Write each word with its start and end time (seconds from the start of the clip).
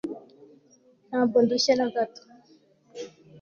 ntabwo 1.07 1.37
ndushye 1.43 1.73
na 1.79 1.87
gato 1.93 2.21